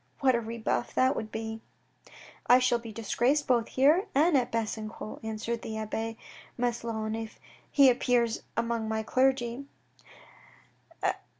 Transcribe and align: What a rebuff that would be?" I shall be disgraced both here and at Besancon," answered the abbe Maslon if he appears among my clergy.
What 0.21 0.33
a 0.33 0.41
rebuff 0.41 0.95
that 0.95 1.15
would 1.15 1.31
be?" 1.31 1.61
I 2.47 2.57
shall 2.57 2.79
be 2.79 2.91
disgraced 2.91 3.45
both 3.45 3.67
here 3.67 4.07
and 4.15 4.35
at 4.35 4.51
Besancon," 4.51 5.19
answered 5.23 5.61
the 5.61 5.77
abbe 5.77 6.17
Maslon 6.57 7.13
if 7.13 7.37
he 7.69 7.87
appears 7.87 8.41
among 8.57 8.89
my 8.89 9.03
clergy. 9.03 9.67